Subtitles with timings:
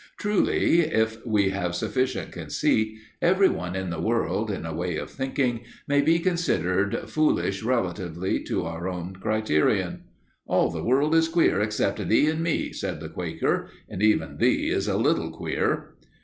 [0.17, 5.11] Truly, if we have sufficient conceit, every one in the world, in a way of
[5.11, 10.05] thinking, may be considered foolish relatively to our own criterion.
[10.47, 14.71] "All the world is queer except thee and me," said the Quaker, "and even thee
[14.71, 15.93] is a little queer!"